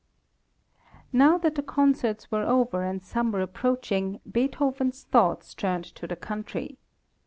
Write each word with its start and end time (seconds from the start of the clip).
Now 1.13 1.37
that 1.37 1.53
the 1.53 1.61
concerts 1.61 2.31
were 2.31 2.41
over 2.41 2.81
and 2.83 3.05
summer 3.05 3.39
approaching, 3.39 4.19
Beethoven's 4.27 5.03
thoughts 5.03 5.53
turned 5.53 5.85
to 5.93 6.07
the 6.07 6.15
country. 6.15 6.79